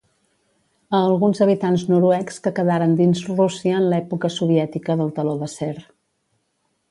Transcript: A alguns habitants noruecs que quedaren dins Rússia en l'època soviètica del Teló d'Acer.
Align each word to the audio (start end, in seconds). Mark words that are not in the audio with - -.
A 0.99 1.01
alguns 1.09 1.41
habitants 1.45 1.83
noruecs 1.89 2.39
que 2.47 2.53
quedaren 2.59 2.95
dins 3.01 3.21
Rússia 3.33 3.75
en 3.81 3.87
l'època 3.93 4.33
soviètica 4.37 4.99
del 5.03 5.11
Teló 5.19 5.35
d'Acer. 5.43 5.73